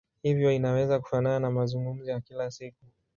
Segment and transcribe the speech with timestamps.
[0.23, 2.85] Hivyo inaweza kufanana na mazungumzo ya kila siku.